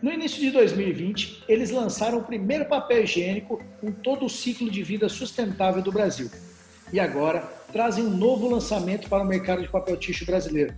No 0.00 0.12
início 0.12 0.40
de 0.40 0.52
2020, 0.52 1.42
eles 1.48 1.72
lançaram 1.72 2.18
o 2.18 2.22
primeiro 2.22 2.66
papel 2.66 3.02
higiênico 3.02 3.60
com 3.80 3.90
todo 3.90 4.26
o 4.26 4.30
ciclo 4.30 4.70
de 4.70 4.80
vida 4.80 5.08
sustentável 5.08 5.82
do 5.82 5.90
Brasil. 5.90 6.30
E 6.92 7.00
agora 7.00 7.40
trazem 7.72 8.04
um 8.04 8.16
novo 8.16 8.48
lançamento 8.48 9.08
para 9.08 9.24
o 9.24 9.26
mercado 9.26 9.60
de 9.60 9.68
papel 9.68 9.96
tixo 9.96 10.24
brasileiro. 10.24 10.72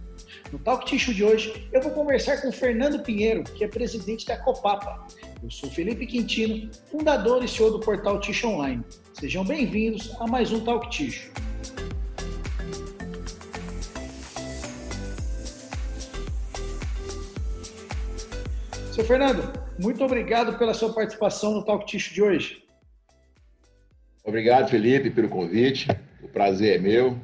No 0.51 0.59
Talk 0.59 0.87
Tixo 0.87 1.13
de 1.13 1.23
hoje, 1.23 1.69
eu 1.71 1.83
vou 1.83 1.93
conversar 1.93 2.41
com 2.41 2.51
Fernando 2.51 3.03
Pinheiro, 3.03 3.45
que 3.45 3.63
é 3.63 3.69
presidente 3.69 4.25
da 4.25 4.39
Copapa. 4.39 5.07
Eu 5.43 5.51
sou 5.51 5.71
Felipe 5.71 6.07
Quintino, 6.07 6.71
fundador 6.91 7.45
e 7.45 7.49
CEO 7.49 7.73
do 7.73 7.81
portal 7.81 8.21
Tixo 8.21 8.49
Online. 8.49 8.83
Sejam 9.13 9.45
bem-vindos 9.45 10.17
a 10.19 10.27
mais 10.27 10.51
um 10.51 10.61
Talk 10.61 10.89
Tixo. 10.89 11.31
Seu 18.93 19.05
Fernando, 19.05 19.53
muito 19.79 20.03
obrigado 20.05 20.59
pela 20.59 20.75
sua 20.75 20.93
participação 20.93 21.55
no 21.55 21.65
Talk 21.65 21.87
Ticho 21.87 22.13
de 22.13 22.21
hoje. 22.21 22.65
Obrigado, 24.25 24.69
Felipe, 24.69 25.11
pelo 25.11 25.29
convite. 25.29 25.87
O 26.21 26.29
prazer 26.29 26.77
é 26.77 26.79
meu. 26.79 27.17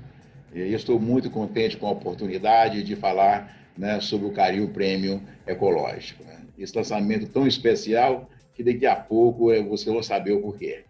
E 0.55 0.73
estou 0.73 1.01
muito 1.01 1.29
contente 1.29 1.77
com 1.77 1.89
a 1.89 1.91
oportunidade 1.91 2.85
de 2.85 2.95
falar 2.95 3.69
né, 3.77 4.01
sobre 4.01 4.29
o 4.29 4.33
Caril 4.33 4.69
Prêmio 4.69 5.21
Ecológico. 5.45 6.23
Né? 6.23 6.41
Esse 6.57 6.75
lançamento 6.77 7.27
tão 7.27 7.49
especial 7.49 8.31
que 8.55 8.63
daqui 8.63 8.87
a 8.87 8.95
pouco 8.95 9.53
você 9.65 9.93
vai 9.93 10.05
saber 10.05 10.33
o 10.33 10.43
porquê. 10.43 10.85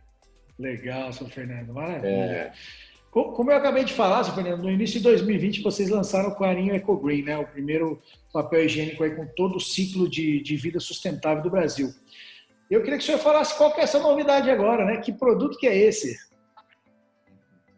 Legal, 0.58 1.10
seu 1.10 1.26
Fernando. 1.26 1.72
Maravilha. 1.72 2.08
É... 2.08 2.52
Como 3.24 3.50
eu 3.50 3.56
acabei 3.56 3.82
de 3.82 3.94
falar, 3.94 4.22
Fernando, 4.24 4.64
no 4.64 4.70
início 4.70 4.98
de 4.98 5.04
2020 5.04 5.62
vocês 5.62 5.88
lançaram 5.88 6.28
o 6.28 6.34
Clarinho 6.34 6.74
Eco 6.74 6.94
Green, 6.98 7.22
né? 7.22 7.38
o 7.38 7.46
primeiro 7.46 7.98
papel 8.30 8.66
higiênico 8.66 9.02
aí 9.02 9.14
com 9.14 9.26
todo 9.34 9.56
o 9.56 9.60
ciclo 9.60 10.06
de, 10.06 10.42
de 10.42 10.54
vida 10.54 10.78
sustentável 10.78 11.42
do 11.42 11.48
Brasil. 11.48 11.88
Eu 12.70 12.82
queria 12.82 12.98
que 12.98 13.04
o 13.04 13.06
senhor 13.06 13.18
falasse 13.18 13.56
qual 13.56 13.72
que 13.72 13.80
é 13.80 13.84
essa 13.84 13.98
novidade 13.98 14.50
agora, 14.50 14.84
né? 14.84 14.98
Que 14.98 15.14
produto 15.14 15.56
que 15.56 15.66
é 15.66 15.74
esse? 15.74 16.14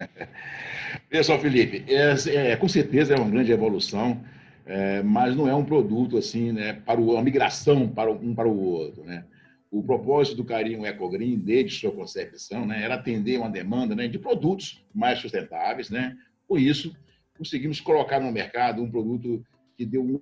Pessoal, 1.09 1.39
Felipe, 1.39 1.85
é, 1.87 2.15
é, 2.51 2.57
com 2.57 2.67
certeza 2.67 3.15
é 3.15 3.17
uma 3.17 3.31
grande 3.31 3.53
evolução, 3.53 4.21
é, 4.67 5.05
mas 5.05 5.37
não 5.37 5.49
é 5.49 5.55
um 5.55 5.65
produto 5.65 6.19
assim, 6.19 6.51
né, 6.51 6.73
para 6.85 7.01
o, 7.01 7.13
uma 7.13 7.23
migração 7.23 7.87
para 7.87 8.11
um 8.11 8.35
para 8.35 8.49
o 8.49 8.61
outro, 8.61 9.05
né? 9.05 9.25
O 9.71 9.83
propósito 9.83 10.37
do 10.37 10.45
Carinho 10.45 10.87
Ecogreen, 10.87 11.39
desde 11.39 11.79
sua 11.79 11.93
concepção, 11.93 12.67
né, 12.67 12.83
era 12.83 12.95
atender 12.95 13.39
uma 13.39 13.51
demanda 13.51 13.95
né, 13.95 14.09
de 14.09 14.19
produtos 14.19 14.85
mais 14.95 15.19
sustentáveis. 15.19 15.91
Né? 15.91 16.17
Por 16.47 16.59
isso, 16.59 16.97
conseguimos 17.37 17.81
colocar 17.81 18.19
no 18.19 18.33
mercado 18.33 18.83
um 18.83 18.91
produto 18.91 19.45
que 19.77 19.85
deu 19.85 20.03
um 20.03 20.21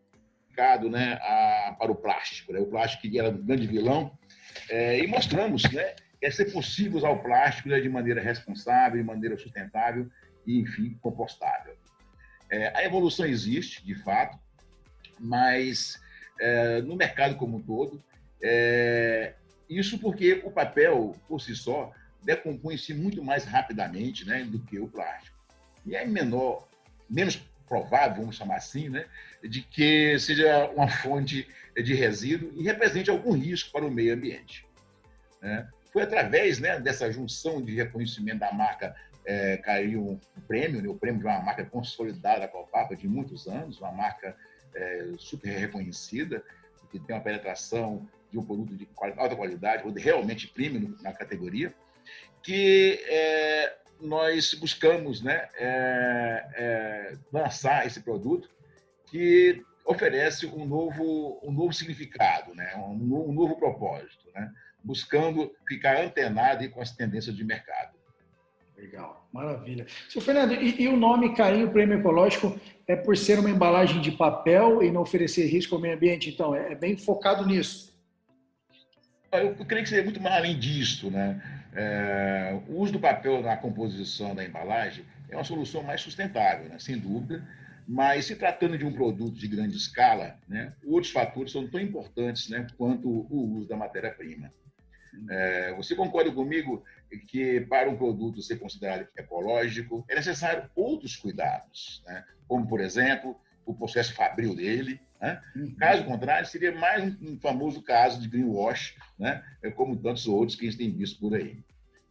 mercado 0.48 0.91
né, 0.91 1.19
a, 1.22 1.77
para 1.78 1.92
o 1.92 1.94
plástico. 1.94 2.52
Né? 2.52 2.58
O 2.58 2.67
plástico 2.67 3.02
que 3.02 3.19
era 3.19 3.30
um 3.30 3.44
grande 3.44 3.67
vilão. 3.67 4.11
É, 4.69 4.98
e 4.98 5.06
mostramos 5.06 5.62
né, 5.70 5.94
que 6.19 6.27
é 6.27 6.30
ser 6.30 6.52
possível 6.52 6.98
usar 6.98 7.11
o 7.11 7.22
plástico 7.22 7.69
né, 7.69 7.80
de 7.80 7.89
maneira 7.89 8.20
responsável, 8.20 8.98
de 8.98 9.06
maneira 9.06 9.39
sustentável 9.39 10.11
e, 10.47 10.58
enfim, 10.58 10.98
compostável. 11.00 11.77
É, 12.50 12.77
a 12.77 12.84
evolução 12.84 13.27
existe, 13.27 13.84
de 13.84 13.94
fato, 13.94 14.39
mas 15.19 16.00
é, 16.41 16.80
no 16.83 16.97
mercado 16.97 17.36
como 17.36 17.58
um 17.58 17.62
todo, 17.62 18.02
é, 18.47 19.34
isso 19.69 19.98
porque 19.98 20.41
o 20.44 20.50
papel, 20.50 21.14
por 21.28 21.41
si 21.41 21.55
só, 21.55 21.92
decompõe-se 22.22 22.94
muito 22.94 23.22
mais 23.22 23.44
rapidamente 23.44 24.27
né, 24.27 24.44
do 24.44 24.61
que 24.61 24.78
o 24.78 24.89
plástico. 24.89 25.36
E 25.84 25.94
é 25.94 26.05
menor, 26.05 26.67
menos 27.08 27.36
provável, 27.69 28.22
vamos 28.22 28.36
chamar 28.36 28.56
assim, 28.56 28.89
né, 28.89 29.06
de 29.42 29.62
que 29.62 30.19
seja 30.19 30.69
uma 30.70 30.89
fonte 30.89 31.48
de 31.74 31.94
resíduo 31.94 32.52
e 32.55 32.62
represente 32.62 33.11
algum 33.11 33.33
risco 33.33 33.72
para 33.72 33.84
o 33.84 33.91
meio 33.91 34.14
ambiente. 34.14 34.67
Né? 35.42 35.69
Foi 35.92 36.02
através 36.02 36.58
né, 36.58 36.78
dessa 36.80 37.11
junção 37.11 37.62
de 37.62 37.74
reconhecimento 37.74 38.39
da 38.39 38.52
marca 38.52 38.94
é, 39.24 39.56
caiu 39.56 40.20
um 40.36 40.41
prêmio, 40.42 40.80
né, 40.80 40.89
o 40.89 40.95
prêmio 40.95 41.20
de 41.20 41.27
uma 41.27 41.40
marca 41.40 41.64
consolidada 41.64 42.46
com 42.46 42.61
a 42.61 42.64
Papa 42.64 42.95
de 42.95 43.08
muitos 43.08 43.48
anos, 43.48 43.80
uma 43.80 43.90
marca 43.90 44.36
é, 44.74 45.11
super 45.18 45.51
reconhecida, 45.51 46.45
que 46.90 47.01
tem 47.01 47.17
uma 47.17 47.23
penetração 47.23 48.08
de 48.31 48.39
um 48.39 48.45
produto 48.45 48.75
de 48.75 48.89
alta 49.17 49.37
qualidade, 49.37 49.87
ou 49.87 49.92
realmente 49.92 50.48
premium 50.48 50.97
na 51.03 51.13
categoria, 51.13 51.75
que 52.42 53.01
é, 53.09 53.77
nós 54.01 54.55
buscamos 54.55 55.23
né, 55.23 55.48
é, 55.57 56.47
é, 56.55 57.19
lançar 57.33 57.87
esse 57.87 58.01
produto 58.01 58.48
que 59.07 59.63
oferece 59.85 60.47
um 60.47 60.67
novo, 60.67 61.41
um 61.42 61.53
novo 61.53 61.73
significado, 61.73 62.55
né, 62.55 62.75
um, 62.77 63.29
um 63.29 63.33
novo 63.33 63.57
propósito, 63.57 64.29
né, 64.35 64.51
buscando 64.83 65.53
ficar 65.67 66.01
antenado 66.01 66.69
com 66.70 66.81
as 66.81 66.93
tendências 66.93 67.37
de 67.37 67.45
mercado. 67.45 67.97
Legal, 68.77 69.27
maravilha. 69.33 69.87
Seu 70.08 70.20
Fernando, 70.20 70.53
e, 70.53 70.83
e, 70.83 70.89
o 70.89 70.97
nome 70.97 71.35
Carinho 71.35 71.70
Prêmio 71.70 71.98
Ecológico 71.98 72.61
é 72.87 72.95
por 72.95 73.17
ser 73.17 73.39
uma 73.39 73.48
embalagem 73.48 74.03
de 74.03 74.13
papel 74.13 74.83
e 74.83 74.91
não 74.91 75.01
oferecer 75.01 75.47
risco 75.47 75.75
ao 75.75 75.81
meio 75.81 75.95
ambiente? 75.95 76.29
Então, 76.29 76.55
é, 76.55 76.73
é 76.73 76.75
bem 76.75 76.95
focado 76.97 77.47
nisso. 77.47 77.95
Eu, 79.33 79.57
eu 79.59 79.64
creio 79.64 79.83
que 79.83 79.89
seria 79.89 80.05
muito 80.05 80.20
mais 80.20 80.37
além 80.37 80.59
disso, 80.59 81.11
né? 81.11 81.41
É, 81.75 82.59
o 82.69 82.81
uso 82.81 82.92
do 82.95 82.98
papel 82.98 83.42
na 83.42 83.57
composição 83.57 84.35
da 84.35 84.42
embalagem 84.42 85.05
é 85.29 85.37
uma 85.37 85.45
solução 85.45 85.83
mais 85.83 86.01
sustentável, 86.01 86.70
né? 86.70 86.79
sem 86.79 86.98
dúvida, 86.98 87.47
mas 87.87 88.25
se 88.25 88.35
tratando 88.35 88.79
de 88.79 88.85
um 88.85 88.92
produto 88.92 89.37
de 89.37 89.47
grande 89.47 89.77
escala, 89.77 90.39
né, 90.48 90.73
outros 90.85 91.13
fatores 91.13 91.53
são 91.53 91.69
tão 91.69 91.79
importantes 91.79 92.48
né, 92.48 92.67
quanto 92.79 93.09
o 93.09 93.57
uso 93.59 93.69
da 93.69 93.77
matéria-prima. 93.77 94.51
É, 95.31 95.73
você 95.75 95.95
concorda 95.95 96.31
comigo 96.33 96.83
que 97.29 97.61
para 97.63 97.89
um 97.89 97.97
produto 97.97 98.43
ser 98.43 98.58
considerado 98.58 99.07
ecológico 99.17 100.05
é 100.08 100.14
necessário 100.14 100.70
outros 100.75 101.17
cuidados, 101.17 102.03
né? 102.07 102.25
como, 102.48 102.67
por 102.67 102.81
exemplo, 102.81 103.39
o 103.64 103.75
processo 103.75 104.14
fabril 104.14 104.55
dele, 104.55 105.01
né? 105.20 105.40
Uhum. 105.54 105.74
Caso 105.78 106.04
contrário, 106.04 106.48
seria 106.48 106.72
mais 106.72 107.04
um, 107.20 107.38
famoso 107.38 107.82
caso 107.82 108.20
de 108.20 108.28
greenwash, 108.28 108.94
né? 109.18 109.42
É 109.62 109.70
como 109.70 109.96
tantos 109.96 110.27
outros 110.27 110.56
que 110.56 110.66
a 110.66 110.70
gente 110.70 110.78
tem 110.78 110.92
visto 110.92 111.18
por 111.18 111.34
aí. 111.34 111.58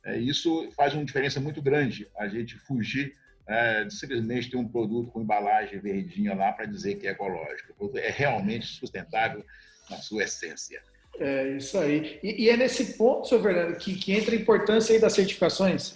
É, 0.03 0.17
isso 0.17 0.69
faz 0.75 0.93
uma 0.93 1.05
diferença 1.05 1.39
muito 1.39 1.61
grande, 1.61 2.07
a 2.17 2.27
gente 2.27 2.57
fugir 2.59 3.16
é, 3.47 3.83
de 3.83 3.93
simplesmente 3.93 4.49
ter 4.49 4.57
um 4.57 4.67
produto 4.67 5.11
com 5.11 5.21
embalagem 5.21 5.79
verdinha 5.79 6.33
lá 6.33 6.51
para 6.51 6.66
dizer 6.66 6.95
que 6.95 7.07
é 7.07 7.11
ecológico. 7.11 7.91
É 7.95 8.09
realmente 8.09 8.66
sustentável 8.66 9.45
na 9.89 9.97
sua 9.97 10.23
essência. 10.23 10.81
É 11.19 11.49
isso 11.49 11.77
aí. 11.77 12.19
E, 12.22 12.43
e 12.43 12.49
é 12.49 12.57
nesse 12.57 12.97
ponto, 12.97 13.27
senhor 13.27 13.41
Fernando, 13.41 13.77
que, 13.77 13.95
que 13.95 14.13
entra 14.13 14.35
a 14.35 14.37
importância 14.37 14.93
aí 14.93 14.99
das 14.99 15.13
certificações? 15.13 15.95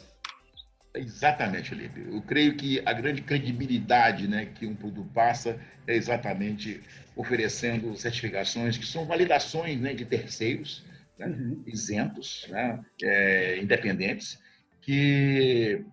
Exatamente, 0.95 1.69
Felipe. 1.69 2.01
Eu 2.01 2.21
creio 2.21 2.55
que 2.55 2.81
a 2.85 2.93
grande 2.93 3.21
credibilidade 3.21 4.27
né, 4.27 4.47
que 4.47 4.65
um 4.65 4.75
produto 4.75 5.09
passa 5.13 5.59
é 5.85 5.95
exatamente 5.95 6.81
oferecendo 7.15 7.95
certificações 7.95 8.77
que 8.77 8.85
são 8.85 9.05
validações 9.05 9.79
né, 9.79 9.93
de 9.93 10.05
terceiros, 10.05 10.83
né, 11.17 11.27
uhum. 11.27 11.63
isentos, 11.67 12.47
né, 12.49 12.83
é, 13.03 13.59
independentes, 13.59 14.39
que 14.81 15.85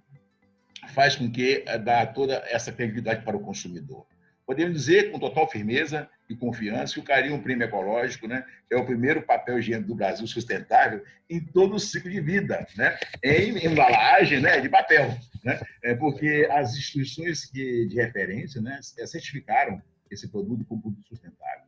faz 0.88 1.16
com 1.16 1.30
que 1.30 1.62
é, 1.66 1.78
dá 1.78 2.06
toda 2.06 2.42
essa 2.48 2.72
credibilidade 2.72 3.22
para 3.22 3.36
o 3.36 3.40
consumidor. 3.40 4.06
Podemos 4.46 4.72
dizer 4.74 5.10
com 5.10 5.18
total 5.18 5.50
firmeza 5.50 6.08
e 6.28 6.34
confiança 6.34 6.94
que 6.94 7.00
o 7.00 7.04
Carinho 7.04 7.40
Prêmio 7.42 7.64
Ecológico 7.64 8.26
né, 8.26 8.44
é 8.70 8.76
o 8.76 8.84
primeiro 8.84 9.22
papel 9.22 9.58
higiênico 9.58 9.88
do 9.88 9.94
Brasil 9.94 10.26
sustentável 10.26 11.04
em 11.30 11.40
todo 11.40 11.76
o 11.76 11.80
ciclo 11.80 12.10
de 12.10 12.20
vida, 12.20 12.66
né, 12.76 12.98
em 13.22 13.64
embalagem 13.64 14.40
né, 14.40 14.60
de 14.60 14.68
papel. 14.68 15.16
Né, 15.44 15.60
é 15.82 15.94
porque 15.94 16.48
as 16.50 16.74
instituições 16.74 17.44
que, 17.46 17.86
de 17.86 17.96
referência 17.96 18.60
né, 18.60 18.80
certificaram 18.82 19.80
esse 20.10 20.28
produto 20.28 20.64
como 20.64 20.82
produto 20.82 21.08
sustentável. 21.08 21.66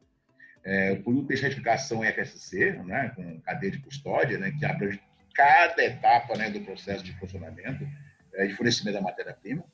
É, 0.64 0.92
o 0.92 1.02
produto 1.02 1.28
tem 1.28 1.36
certificação 1.36 2.02
FSC, 2.02 2.72
né, 2.84 3.12
com 3.14 3.40
cadeia 3.40 3.72
de 3.72 3.78
custódia, 3.78 4.38
né, 4.38 4.52
que 4.58 4.64
abrange 4.66 5.00
cada 5.34 5.84
etapa 5.84 6.36
né, 6.36 6.50
do 6.50 6.60
processo 6.60 7.04
de 7.04 7.12
funcionamento 7.18 7.86
é, 8.34 8.46
de 8.46 8.54
fornecimento 8.54 8.94
da 8.94 9.00
matéria-prima 9.00 9.64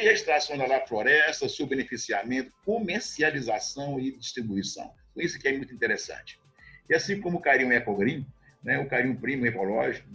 a 0.00 0.12
extração 0.12 0.56
da 0.56 0.86
floresta, 0.86 1.48
seu 1.48 1.66
beneficiamento, 1.66 2.52
comercialização 2.64 3.98
e 4.00 4.16
distribuição. 4.16 4.92
Isso 5.16 5.38
que 5.38 5.48
é 5.48 5.56
muito 5.56 5.74
interessante. 5.74 6.38
E 6.88 6.94
assim 6.94 7.20
como 7.20 7.38
o 7.38 7.40
Carinho 7.40 7.72
Ecogreen, 7.72 8.26
né, 8.62 8.78
o 8.78 8.88
Carinho 8.88 9.16
Primo 9.16 9.46
Ecológico, 9.46 10.08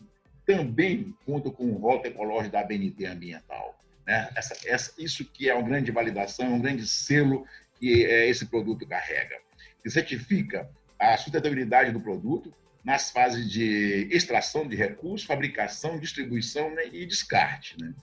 também 0.46 1.16
conta 1.26 1.52
com 1.52 1.72
o 1.72 1.78
voto 1.78 2.08
ecológico 2.08 2.54
da 2.54 2.64
BNT 2.64 3.06
Ambiental. 3.06 3.78
Né? 4.06 4.30
Essa, 4.36 4.58
essa, 4.66 4.94
isso 4.98 5.24
que 5.26 5.50
é 5.50 5.54
uma 5.54 5.68
grande 5.68 5.92
validação, 5.92 6.54
um 6.54 6.62
grande 6.62 6.88
selo 6.88 7.46
que 7.80 8.06
é, 8.06 8.28
esse 8.28 8.48
produto 8.48 8.88
carrega. 8.88 9.38
Que 9.84 9.90
certifica 9.90 10.70
a 10.98 11.16
sustentabilidade 11.18 11.92
do 11.92 12.02
produto 12.02 12.54
nas 12.84 13.12
fases 13.12 13.50
de 13.50 14.08
extração 14.12 14.68
de 14.68 14.76
recursos, 14.76 15.28
fabricação, 15.28 16.00
distribuição 16.00 16.74
né, 16.74 16.88
e 16.92 17.06
descarte. 17.06 17.76
Né? 17.80 17.94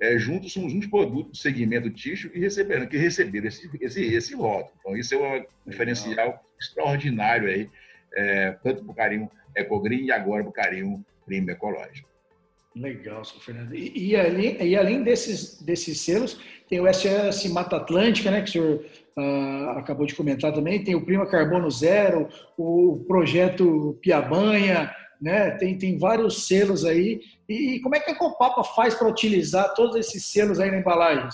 É, 0.00 0.18
juntos 0.18 0.52
somos 0.52 0.72
um 0.72 0.80
produtos 0.80 1.32
do 1.32 1.36
segmento 1.36 1.90
tixo 1.90 2.30
que 2.30 2.38
receberam, 2.38 2.86
que 2.86 2.96
receberam 2.96 3.46
esse, 3.46 3.70
esse, 3.80 4.02
esse 4.02 4.34
voto. 4.34 4.72
Então, 4.80 4.96
isso 4.96 5.14
é 5.14 5.40
um 5.66 5.70
diferencial 5.70 6.42
extraordinário 6.58 7.48
aí 7.48 7.68
é, 8.14 8.52
tanto 8.62 8.82
para 8.82 8.92
o 8.92 8.94
carinho 8.94 9.30
Ecogreen 9.54 10.06
e 10.06 10.12
agora 10.12 10.42
para 10.42 10.50
o 10.50 10.52
carinho 10.52 11.04
Primo 11.24 11.50
Ecológico. 11.50 12.08
Legal, 12.74 13.24
senhor 13.24 13.42
Fernando. 13.42 13.74
E, 13.74 14.10
e, 14.10 14.16
além, 14.16 14.62
e 14.62 14.76
além 14.76 15.02
desses, 15.02 15.60
desses 15.60 16.00
selos, 16.00 16.40
tem 16.68 16.80
o 16.80 16.92
SOS 16.92 17.46
Mata 17.46 17.76
Atlântica, 17.76 18.30
né, 18.30 18.42
que 18.42 18.48
o 18.48 18.52
senhor 18.52 18.84
uh, 19.16 19.70
acabou 19.78 20.06
de 20.06 20.14
comentar 20.14 20.52
também, 20.52 20.84
tem 20.84 20.94
o 20.94 21.04
Prima 21.04 21.26
Carbono 21.26 21.68
Zero, 21.68 22.28
o 22.56 23.04
projeto 23.08 23.98
Piabanha, 24.00 24.94
né, 25.20 25.50
tem, 25.52 25.76
tem 25.76 25.98
vários 25.98 26.46
selos 26.46 26.84
aí. 26.84 27.20
E, 27.48 27.74
e 27.74 27.80
como 27.80 27.94
é 27.94 28.00
que 28.00 28.10
a 28.10 28.14
Copapa 28.14 28.64
faz 28.64 28.94
para 28.94 29.08
utilizar 29.08 29.74
todos 29.74 29.96
esses 29.96 30.24
selos 30.26 30.58
aí 30.58 30.70
na 30.70 30.78
embalagem? 30.78 31.28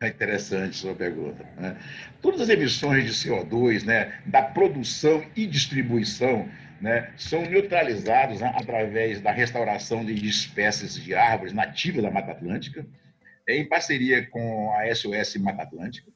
É 0.00 0.08
interessante 0.08 0.76
sua 0.76 0.94
pergunta. 0.94 1.44
Né? 1.56 1.78
Todas 2.20 2.42
as 2.42 2.48
emissões 2.48 3.04
de 3.04 3.12
CO2 3.12 3.84
né, 3.84 4.20
da 4.26 4.42
produção 4.42 5.24
e 5.34 5.46
distribuição 5.46 6.48
né, 6.80 7.12
são 7.16 7.42
neutralizados 7.42 8.40
né, 8.40 8.52
através 8.54 9.20
da 9.20 9.32
restauração 9.32 10.04
de 10.04 10.12
espécies 10.26 10.94
de 10.94 11.14
árvores 11.14 11.52
nativas 11.52 12.02
da 12.02 12.10
Mata 12.10 12.32
Atlântica, 12.32 12.86
em 13.48 13.66
parceria 13.66 14.26
com 14.28 14.72
a 14.74 14.94
SOS 14.94 15.36
Mata 15.36 15.62
Atlântica. 15.62 16.10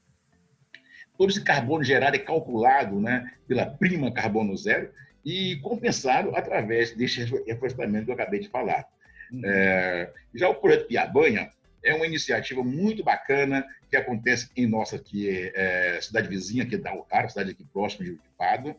Todo 1.17 1.31
esse 1.31 1.43
carbono 1.43 1.83
gerado 1.83 2.17
é 2.17 2.21
calculado 2.21 3.01
né, 3.01 3.33
pela 3.47 3.67
prima 3.67 4.13
carbono 4.13 4.57
zero 4.57 4.91
e 5.25 5.57
compensado 5.57 6.35
através 6.35 6.95
deste 6.95 7.25
reflorestamento 7.47 8.07
que 8.07 8.11
eu 8.11 8.15
acabei 8.15 8.41
de 8.41 8.49
falar. 8.49 8.87
Uhum. 9.31 9.43
É, 9.45 10.11
já 10.35 10.49
o 10.49 10.55
projeto 10.55 10.87
Piabanha 10.87 11.51
é 11.83 11.95
uma 11.95 12.07
iniciativa 12.07 12.63
muito 12.63 13.05
bacana 13.05 13.65
que 13.91 13.97
acontece 13.97 14.51
em 14.57 14.67
nossa 14.67 14.97
aqui, 14.97 15.51
é, 15.55 15.99
cidade 16.01 16.29
vizinha, 16.29 16.67
que 16.67 16.75
é 16.75 16.79
Dalcar, 16.79 17.29
cidade 17.29 17.51
aqui 17.51 17.65
próxima 17.73 18.05
de 18.05 18.19
Pádua, 18.37 18.77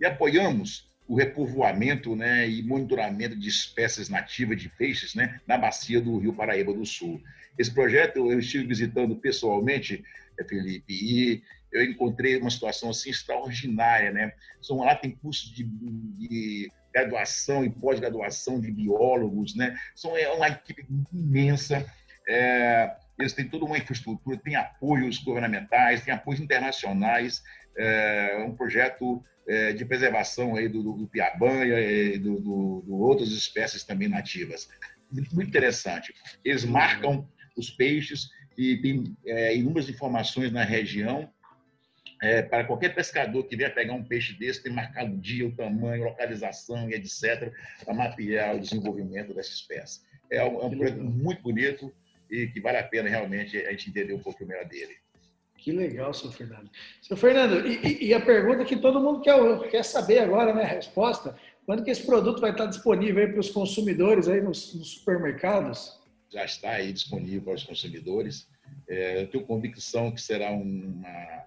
e 0.00 0.04
apoiamos 0.04 0.90
o 1.08 1.16
repovoamento 1.16 2.14
né, 2.14 2.48
e 2.48 2.62
monitoramento 2.62 3.36
de 3.36 3.48
espécies 3.48 4.08
nativas 4.08 4.60
de 4.60 4.68
peixes 4.68 5.14
né, 5.14 5.40
na 5.46 5.58
bacia 5.58 6.00
do 6.00 6.18
Rio 6.18 6.32
Paraíba 6.32 6.72
do 6.72 6.84
Sul. 6.86 7.20
Esse 7.58 7.70
projeto 7.70 8.30
eu 8.30 8.38
estive 8.38 8.66
visitando 8.66 9.16
pessoalmente, 9.16 10.02
é, 10.38 10.44
Felipe, 10.44 10.92
e 10.92 11.42
eu 11.72 11.82
encontrei 11.84 12.36
uma 12.38 12.50
situação 12.50 12.90
assim 12.90 13.10
extraordinária. 13.10 14.12
Né? 14.12 14.32
São, 14.60 14.78
lá 14.78 14.94
tem 14.94 15.12
cursos 15.12 15.50
de, 15.50 15.64
de 15.64 16.70
graduação 16.92 17.64
e 17.64 17.70
pós-graduação 17.70 18.60
de 18.60 18.70
biólogos, 18.70 19.56
né? 19.56 19.76
São, 19.94 20.16
é 20.16 20.28
uma 20.30 20.48
equipe 20.48 20.86
imensa. 21.12 21.84
É, 22.28 22.94
eles 23.18 23.32
têm 23.32 23.48
toda 23.48 23.64
uma 23.64 23.78
infraestrutura, 23.78 24.36
têm 24.36 24.56
apoios 24.56 25.18
governamentais, 25.18 26.02
têm 26.02 26.12
apoios 26.12 26.40
internacionais. 26.40 27.42
É 27.74 28.44
um 28.46 28.54
projeto 28.54 29.24
é, 29.46 29.72
de 29.72 29.84
preservação 29.84 30.56
aí 30.56 30.68
do, 30.68 30.82
do 30.82 31.06
piabanha 31.08 31.80
e 31.80 32.18
do, 32.18 32.40
do, 32.40 32.82
do, 32.86 32.94
outras 32.96 33.30
espécies 33.30 33.84
também 33.84 34.08
nativas. 34.08 34.68
Muito 35.10 35.48
interessante. 35.48 36.14
Eles 36.44 36.64
marcam 36.64 37.28
os 37.56 37.70
peixes 37.70 38.30
e 38.56 38.76
tem 38.78 39.16
é, 39.26 39.56
inúmeras 39.56 39.88
informações 39.88 40.52
na 40.52 40.64
região. 40.64 41.30
É, 42.22 42.40
para 42.40 42.62
qualquer 42.62 42.94
pescador 42.94 43.42
que 43.42 43.56
vier 43.56 43.74
pegar 43.74 43.94
um 43.94 44.04
peixe 44.04 44.32
desse, 44.34 44.62
tem 44.62 44.72
marcado 44.72 45.12
o 45.12 45.18
dia, 45.18 45.44
o 45.44 45.50
tamanho, 45.50 46.04
localização 46.04 46.88
e 46.88 46.94
etc., 46.94 47.52
para 47.84 47.92
mapear 47.92 48.54
o 48.54 48.60
desenvolvimento 48.60 49.34
dessa 49.34 49.50
espécie. 49.50 50.02
É 50.30 50.40
um, 50.44 50.62
é 50.62 50.64
um 50.66 50.70
projeto 50.70 51.02
muito 51.02 51.42
bonito 51.42 51.92
e 52.30 52.46
que 52.46 52.60
vale 52.60 52.78
a 52.78 52.84
pena 52.84 53.08
realmente 53.08 53.58
a 53.66 53.72
gente 53.72 53.90
entender 53.90 54.14
um 54.14 54.20
pouco 54.20 54.46
melhor 54.46 54.64
dele. 54.66 54.94
Que 55.58 55.72
legal, 55.72 56.14
seu 56.14 56.30
Fernando. 56.30 56.70
Seu 57.00 57.16
Fernando, 57.16 57.66
e, 57.66 58.06
e, 58.06 58.14
a 58.14 58.20
pergunta 58.20 58.64
que 58.64 58.76
todo 58.76 59.00
mundo 59.00 59.20
quer, 59.20 59.70
quer 59.70 59.84
saber 59.84 60.20
agora, 60.20 60.54
né? 60.54 60.62
A 60.62 60.66
resposta: 60.66 61.36
quando 61.66 61.82
que 61.82 61.90
esse 61.90 62.06
produto 62.06 62.40
vai 62.40 62.52
estar 62.52 62.66
disponível 62.66 63.28
para 63.30 63.40
os 63.40 63.50
consumidores 63.50 64.28
aí 64.28 64.40
nos, 64.40 64.74
nos, 64.74 64.94
supermercados? 64.94 66.00
Já 66.30 66.44
está 66.44 66.70
aí 66.70 66.92
disponível 66.92 67.42
para 67.42 67.54
os 67.54 67.64
consumidores. 67.64 68.48
É, 68.88 69.22
eu 69.22 69.26
tenho 69.28 69.44
convicção 69.44 70.10
que 70.12 70.20
será 70.20 70.50
uma, 70.50 71.44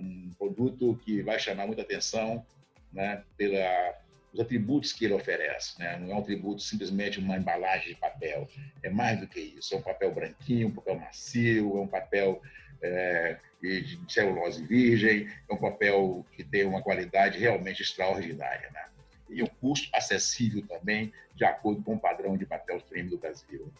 um 0.00 0.32
produto 0.38 0.98
que 1.04 1.22
vai 1.22 1.38
chamar 1.38 1.66
muita 1.66 1.82
atenção, 1.82 2.44
né? 2.92 3.22
Pela 3.36 4.00
os 4.32 4.40
atributos 4.40 4.92
que 4.92 5.04
ele 5.04 5.14
oferece. 5.14 5.78
Né? 5.78 5.98
Não 5.98 6.12
é 6.12 6.14
um 6.14 6.18
atributo 6.18 6.62
simplesmente 6.62 7.18
uma 7.18 7.36
embalagem 7.36 7.88
de 7.88 8.00
papel. 8.00 8.48
É 8.82 8.88
mais 8.88 9.18
do 9.18 9.26
que 9.26 9.40
isso. 9.40 9.74
É 9.74 9.78
um 9.78 9.82
papel 9.82 10.12
branquinho, 10.12 10.68
um 10.68 10.72
papel 10.72 10.98
macio, 10.98 11.76
é 11.76 11.80
um 11.80 11.86
papel 11.86 12.40
é, 12.82 13.36
de 13.60 13.98
celulose 14.08 14.64
virgem, 14.64 15.28
é 15.48 15.52
um 15.52 15.56
papel 15.56 16.24
que 16.32 16.44
tem 16.44 16.64
uma 16.64 16.82
qualidade 16.82 17.38
realmente 17.38 17.82
extraordinária. 17.82 18.70
Né? 18.70 18.84
E 19.28 19.42
um 19.42 19.46
custo 19.46 19.88
acessível 19.94 20.66
também, 20.66 21.12
de 21.34 21.44
acordo 21.44 21.82
com 21.82 21.94
o 21.94 22.00
padrão 22.00 22.36
de 22.36 22.46
papel 22.46 22.80
premium 22.88 23.10
do 23.10 23.18
Brasil. 23.18 23.72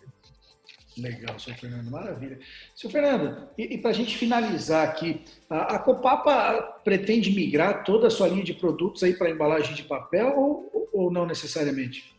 Legal, 0.98 1.38
senhor 1.38 1.56
Fernando, 1.56 1.90
maravilha. 1.90 2.38
Senhor 2.74 2.92
Fernando, 2.92 3.48
e, 3.56 3.74
e 3.74 3.78
para 3.78 3.90
a 3.90 3.94
gente 3.94 4.16
finalizar 4.16 4.86
aqui, 4.88 5.22
a, 5.48 5.76
a, 5.76 5.78
Copapa 5.78 6.80
pretende 6.84 7.30
migrar 7.30 7.84
toda 7.84 8.08
a 8.08 8.10
sua 8.10 8.28
linha 8.28 8.44
de 8.44 8.54
produtos 8.54 9.02
aí 9.02 9.14
para 9.14 9.30
embalagem 9.30 9.74
de 9.74 9.84
papel 9.84 10.34
ou, 10.36 10.90
ou 10.92 11.10
não 11.10 11.24
necessariamente? 11.26 12.12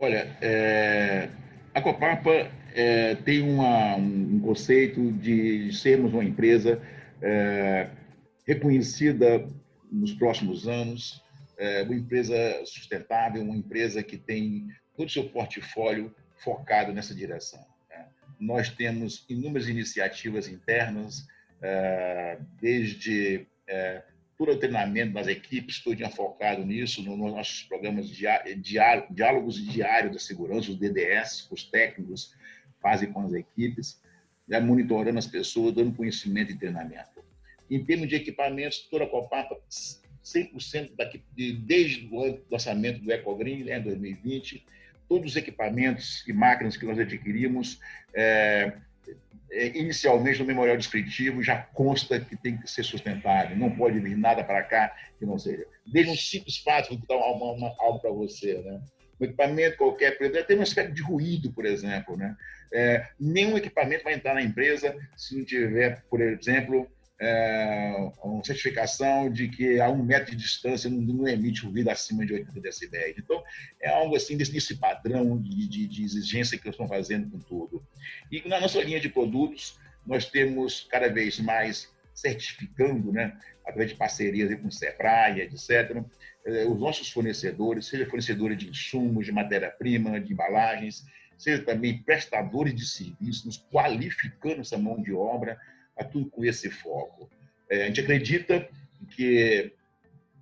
Olha, 0.00 0.36
é, 0.42 1.30
a 1.72 1.80
Copapa 1.80 2.50
é, 2.74 3.14
tem 3.14 3.42
uma, 3.42 3.94
um 3.96 4.40
conceito 4.40 5.12
de 5.12 5.72
sermos 5.72 6.12
uma 6.12 6.24
empresa 6.24 6.82
é, 7.22 7.88
reconhecida 8.44 9.48
nos 9.90 10.12
próximos 10.12 10.66
anos, 10.66 11.22
é, 11.56 11.82
uma 11.82 11.94
empresa 11.94 12.34
sustentável, 12.64 13.42
uma 13.42 13.56
empresa 13.56 14.02
que 14.02 14.18
tem 14.18 14.66
todo 14.96 15.08
o 15.08 15.10
seu 15.10 15.28
portfólio 15.28 16.14
focado 16.36 16.92
nessa 16.92 17.14
direção. 17.14 17.64
Né? 17.90 18.06
Nós 18.38 18.70
temos 18.70 19.24
inúmeras 19.28 19.68
iniciativas 19.68 20.48
internas, 20.48 21.26
é, 21.60 22.38
desde 22.60 23.46
é, 23.66 24.02
todo 24.36 24.52
o 24.52 24.58
treinamento 24.58 25.12
das 25.12 25.28
equipes, 25.28 25.78
todo 25.78 25.96
focado 26.10 26.64
nisso, 26.64 27.02
nos 27.02 27.16
nossos 27.16 27.62
programas 27.62 28.08
de 28.08 28.26
diálogos 29.10 29.64
diários 29.64 30.12
da 30.12 30.18
segurança, 30.18 30.70
os 30.70 30.78
DDS, 30.78 31.48
os 31.50 31.62
técnicos, 31.64 32.34
fazem 32.80 33.12
com 33.12 33.20
as 33.24 33.32
equipes, 33.32 34.02
já 34.48 34.60
monitorando 34.60 35.18
as 35.18 35.26
pessoas, 35.26 35.74
dando 35.74 35.94
conhecimento 35.94 36.50
e 36.50 36.58
treinamento. 36.58 37.22
Em 37.70 37.84
termos 37.84 38.08
de 38.08 38.16
equipamentos, 38.16 38.80
toda 38.90 39.04
a 39.04 39.08
Copapa, 39.08 39.56
100% 40.24 40.96
daqui, 40.96 41.22
desde 41.34 42.08
o 42.12 42.42
lançamento 42.50 43.00
do 43.00 43.12
EcoGreen, 43.12 43.64
né, 43.64 43.78
em 43.78 43.82
2020, 43.82 44.66
todos 45.08 45.32
os 45.32 45.36
equipamentos 45.36 46.26
e 46.26 46.32
máquinas 46.32 46.76
que 46.76 46.86
nós 46.86 46.98
adquirimos, 46.98 47.80
é, 48.14 48.72
é, 49.50 49.66
inicialmente 49.78 50.38
no 50.38 50.46
memorial 50.46 50.76
descritivo 50.76 51.42
já 51.42 51.58
consta 51.58 52.18
que 52.18 52.36
tem 52.36 52.56
que 52.56 52.70
ser 52.70 52.82
sustentável, 52.82 53.56
não 53.56 53.70
pode 53.70 54.00
vir 54.00 54.16
nada 54.16 54.42
para 54.42 54.62
cá 54.62 54.94
que 55.18 55.26
não 55.26 55.38
seja. 55.38 55.66
Desde 55.86 56.10
um 56.10 56.16
simples 56.16 56.56
fato, 56.58 56.96
vou 56.96 57.06
dar 57.06 57.16
uma, 57.16 57.52
uma, 57.52 57.74
algo 57.78 57.98
para 57.98 58.10
você, 58.10 58.54
né? 58.62 58.80
Um 59.20 59.24
equipamento 59.24 59.76
qualquer, 59.76 60.16
por 60.16 60.24
exemplo, 60.24 60.46
tem 60.46 60.58
um 60.58 60.62
aspecto 60.62 60.92
de 60.94 61.02
ruído, 61.02 61.52
por 61.52 61.66
exemplo, 61.66 62.16
né? 62.16 62.34
É, 62.72 63.06
nenhum 63.20 63.56
equipamento 63.56 64.04
vai 64.04 64.14
entrar 64.14 64.34
na 64.34 64.42
empresa 64.42 64.96
se 65.14 65.36
não 65.36 65.44
tiver, 65.44 66.02
por 66.08 66.22
exemplo, 66.22 66.90
é, 67.24 68.10
uma 68.24 68.42
certificação 68.42 69.30
de 69.30 69.46
que 69.48 69.80
a 69.80 69.88
um 69.88 70.02
metro 70.02 70.32
de 70.32 70.42
distância 70.42 70.90
não, 70.90 70.98
não 70.98 71.28
emite 71.28 71.64
ruído 71.64 71.88
acima 71.88 72.26
de 72.26 72.32
80 72.32 72.60
decibéis. 72.60 73.14
Então, 73.16 73.40
é 73.80 73.88
algo 73.90 74.16
assim, 74.16 74.36
desse, 74.36 74.52
desse 74.52 74.74
padrão 74.74 75.40
de, 75.40 75.68
de, 75.68 75.86
de, 75.86 76.02
exigência 76.02 76.58
que 76.58 76.66
nós 76.66 76.74
estamos 76.74 76.90
fazendo 76.90 77.30
com 77.30 77.38
tudo. 77.38 77.80
E 78.30 78.46
na 78.48 78.60
nossa 78.60 78.82
linha 78.82 78.98
de 78.98 79.08
produtos, 79.08 79.78
nós 80.04 80.26
temos 80.26 80.84
cada 80.90 81.08
vez 81.08 81.38
mais 81.38 81.88
certificando, 82.12 83.12
né, 83.12 83.38
através 83.64 83.90
de 83.90 83.96
parcerias 83.96 84.52
com 84.60 84.66
o 84.66 84.72
SEBRAE, 84.72 85.42
etc., 85.42 86.02
é, 86.44 86.66
os 86.66 86.78
nossos 86.80 87.08
fornecedores, 87.08 87.86
seja 87.86 88.04
fornecedores 88.04 88.58
de 88.58 88.68
insumos, 88.68 89.26
de 89.26 89.30
matéria-prima, 89.30 90.20
de 90.20 90.32
embalagens, 90.32 91.04
seja 91.38 91.62
também 91.62 92.02
prestadores 92.02 92.74
de 92.74 92.84
serviços, 92.84 93.64
qualificando 93.70 94.62
essa 94.62 94.76
mão 94.76 95.00
de 95.00 95.12
obra, 95.12 95.56
a 95.96 96.04
tudo 96.04 96.30
com 96.30 96.44
esse 96.44 96.70
foco. 96.70 97.30
É, 97.68 97.84
a 97.84 97.86
gente 97.86 98.00
acredita 98.00 98.68
que 99.10 99.72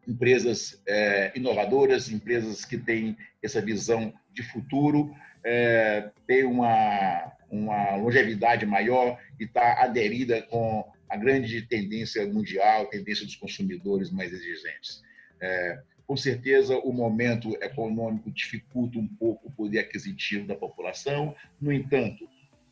empresas 0.06 0.82
é, 0.86 1.32
inovadoras, 1.36 2.10
empresas 2.10 2.64
que 2.64 2.76
têm 2.76 3.16
essa 3.42 3.60
visão 3.60 4.12
de 4.32 4.42
futuro, 4.42 5.14
é, 5.44 6.10
têm 6.26 6.44
uma, 6.44 7.32
uma 7.50 7.96
longevidade 7.96 8.66
maior 8.66 9.18
e 9.38 9.44
está 9.44 9.82
aderida 9.82 10.42
com 10.42 10.90
a 11.08 11.16
grande 11.16 11.62
tendência 11.62 12.26
mundial, 12.26 12.86
tendência 12.86 13.24
dos 13.24 13.36
consumidores 13.36 14.10
mais 14.10 14.32
exigentes. 14.32 15.02
É, 15.40 15.80
com 16.06 16.16
certeza, 16.16 16.76
o 16.78 16.92
momento 16.92 17.56
econômico 17.62 18.30
dificulta 18.32 18.98
um 18.98 19.06
pouco 19.06 19.48
o 19.48 19.52
poder 19.52 19.78
aquisitivo 19.78 20.46
da 20.46 20.56
população. 20.56 21.34
No 21.60 21.72
entanto, 21.72 22.28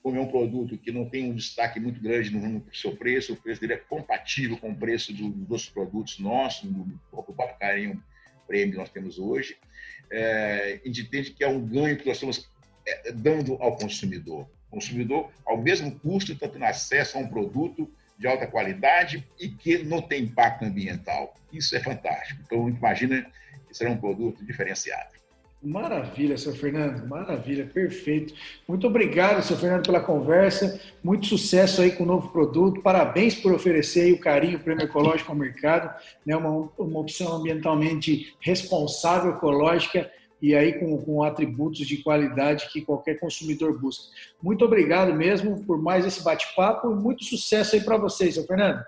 como 0.08 0.16
é 0.16 0.22
um 0.22 0.26
produto 0.26 0.78
que 0.78 0.90
não 0.90 1.04
tem 1.04 1.30
um 1.30 1.34
destaque 1.34 1.78
muito 1.78 2.00
grande 2.00 2.30
no, 2.30 2.64
seu 2.72 2.96
preço, 2.96 3.34
o 3.34 3.36
preço 3.36 3.60
dele 3.60 3.74
é 3.74 3.76
compatível 3.76 4.56
com 4.56 4.70
o 4.70 4.74
preço 4.74 5.12
do, 5.12 5.28
dos 5.28 5.68
produtos 5.68 6.18
nossos, 6.18 6.66
do, 6.70 6.98
próprio 7.10 7.58
carinho 7.58 8.02
prêmio 8.46 8.72
que 8.72 8.78
nós 8.78 8.88
temos 8.88 9.18
hoje. 9.18 9.58
É, 10.10 10.80
a 10.82 10.86
gente 10.86 11.02
entende 11.02 11.32
que 11.32 11.44
é 11.44 11.48
um 11.48 11.60
ganho 11.60 11.98
que 11.98 12.06
nós 12.06 12.16
estamos 12.16 12.50
é, 12.86 13.12
dando 13.12 13.58
ao 13.60 13.76
consumidor. 13.76 14.48
O 14.70 14.76
consumidor, 14.76 15.30
ao 15.44 15.60
mesmo 15.60 15.94
custo, 16.00 16.32
está 16.32 16.48
tendo 16.48 16.64
acesso 16.64 17.18
a 17.18 17.20
um 17.20 17.28
produto 17.28 17.92
de 18.18 18.26
alta 18.26 18.46
qualidade 18.46 19.28
e 19.38 19.50
que 19.50 19.82
não 19.82 20.00
tem 20.00 20.22
impacto 20.22 20.64
ambiental. 20.64 21.34
Isso 21.52 21.76
é 21.76 21.80
fantástico. 21.80 22.40
Então, 22.46 22.66
imagina 22.66 23.30
que 23.68 23.76
será 23.76 23.90
um 23.90 23.98
produto 23.98 24.42
diferenciado. 24.42 25.18
Maravilha, 25.60 26.38
seu 26.38 26.54
Fernando, 26.54 27.04
maravilha, 27.08 27.66
perfeito. 27.66 28.32
Muito 28.66 28.86
obrigado, 28.86 29.42
seu 29.42 29.56
Fernando, 29.56 29.86
pela 29.86 29.98
conversa. 29.98 30.80
Muito 31.02 31.26
sucesso 31.26 31.82
aí 31.82 31.90
com 31.90 32.04
o 32.04 32.06
novo 32.06 32.28
produto. 32.28 32.80
Parabéns 32.80 33.34
por 33.34 33.52
oferecer 33.52 34.12
o 34.12 34.20
carinho 34.20 34.58
o 34.58 34.60
prêmio 34.60 34.84
ecológico 34.84 35.32
ao 35.32 35.36
mercado, 35.36 35.92
né? 36.24 36.36
uma, 36.36 36.70
uma 36.78 37.00
opção 37.00 37.32
ambientalmente 37.32 38.36
responsável, 38.40 39.32
ecológica 39.32 40.08
e 40.40 40.54
aí 40.54 40.74
com, 40.74 40.96
com 40.98 41.24
atributos 41.24 41.84
de 41.84 41.96
qualidade 41.96 42.70
que 42.72 42.82
qualquer 42.82 43.18
consumidor 43.18 43.76
busca. 43.80 44.14
Muito 44.40 44.64
obrigado 44.64 45.12
mesmo 45.12 45.64
por 45.64 45.82
mais 45.82 46.06
esse 46.06 46.22
bate-papo 46.22 46.92
e 46.92 46.94
muito 46.94 47.24
sucesso 47.24 47.74
aí 47.74 47.80
para 47.80 47.96
vocês, 47.96 48.34
seu 48.34 48.46
Fernando. 48.46 48.84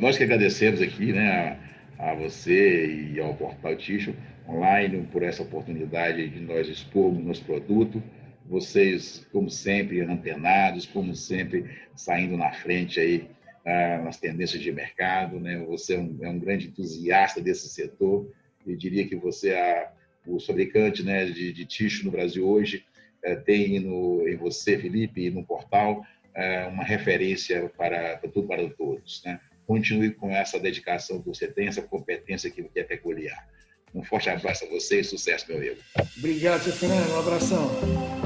Nós 0.00 0.16
que 0.16 0.24
agradecemos 0.24 0.80
aqui, 0.80 1.12
né, 1.12 1.60
a, 1.98 2.12
a 2.12 2.14
você 2.14 3.12
e 3.12 3.20
ao 3.20 3.34
Portal 3.34 3.76
Ticho 3.76 4.14
online 4.48 5.06
por 5.10 5.22
essa 5.22 5.42
oportunidade 5.42 6.28
de 6.28 6.40
nós 6.40 6.68
expormos 6.68 7.24
nosso 7.24 7.44
produto. 7.44 8.02
Vocês, 8.48 9.26
como 9.32 9.50
sempre, 9.50 10.00
antenados, 10.00 10.86
como 10.86 11.14
sempre, 11.14 11.68
saindo 11.94 12.36
na 12.36 12.52
frente 12.52 13.00
aí 13.00 13.28
ah, 13.64 13.98
nas 14.04 14.18
tendências 14.18 14.62
de 14.62 14.70
mercado. 14.70 15.40
Né? 15.40 15.58
Você 15.66 15.94
é 15.94 15.98
um, 15.98 16.18
é 16.22 16.28
um, 16.28 16.38
grande 16.38 16.68
entusiasta 16.68 17.40
desse 17.40 17.68
setor. 17.68 18.30
Eu 18.64 18.76
diria 18.76 19.06
que 19.06 19.16
você 19.16 19.50
é 19.50 19.90
o 20.24 20.38
fabricante 20.38 21.02
né, 21.02 21.24
de, 21.26 21.52
de 21.52 21.64
ticho 21.64 22.04
no 22.04 22.12
Brasil 22.12 22.48
hoje. 22.48 22.84
É, 23.24 23.34
tem 23.34 23.80
no, 23.80 24.28
em 24.28 24.36
você, 24.36 24.78
Felipe, 24.78 25.26
e 25.26 25.30
no 25.30 25.44
portal, 25.44 26.04
é, 26.32 26.66
uma 26.66 26.84
referência 26.84 27.68
para, 27.76 28.18
para 28.18 28.30
tudo 28.30 28.46
para 28.46 28.68
todos. 28.70 29.20
Né? 29.24 29.40
Continue 29.66 30.12
com 30.12 30.30
essa 30.30 30.60
dedicação 30.60 31.20
que 31.20 31.26
você 31.26 31.48
tem, 31.48 31.66
essa 31.66 31.82
competência 31.82 32.48
que, 32.48 32.62
que 32.62 32.78
é 32.78 32.84
peculiar. 32.84 33.48
Um 33.96 34.02
forte 34.02 34.28
abraço 34.28 34.66
a 34.66 34.68
você 34.68 35.00
e 35.00 35.04
sucesso, 35.04 35.46
meu 35.48 35.56
amigo. 35.56 35.76
Obrigado, 36.18 36.62
seu 36.62 36.72
Fernando. 36.74 37.14
Um 37.14 37.18
abração. 37.18 37.70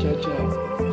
Tchau, 0.00 0.20
tchau. 0.20 0.89